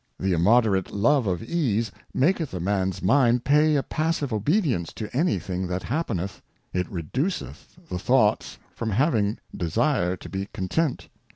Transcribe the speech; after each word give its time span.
The 0.19 0.33
immoderate 0.33 0.89
Love 0.89 1.27
of 1.27 1.43
Ease 1.43 1.91
maketh 2.11 2.55
a 2.55 2.59
Man's. 2.59 3.03
Mind 3.03 3.43
pay 3.43 3.75
a 3.75 3.83
passive 3.83 4.33
Obedience 4.33 4.91
to 4.93 5.15
any 5.15 5.37
thing 5.37 5.67
that 5.67 5.83
happeneth: 5.83 6.41
It 6.73 6.87
reduceth 6.91 7.75
the 7.87 7.99
Thoughts 7.99 8.57
from 8.73 8.89
having 8.89 9.37
Desire 9.55 10.17
to 10.17 10.27
be 10.27 10.47
content. 10.53 11.07